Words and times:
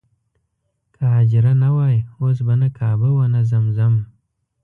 که 0.93 1.01
حاجره 1.13 1.53
نه 1.63 1.69
وای 1.75 1.97
اوس 2.19 2.37
به 2.47 2.53
نه 2.61 2.67
کعبه 2.77 3.09
وه 3.15 3.25
نه 3.33 3.41
زمزم. 3.51 3.95